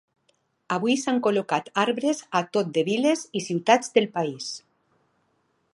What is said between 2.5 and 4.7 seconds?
tot de viles i ciutats del país.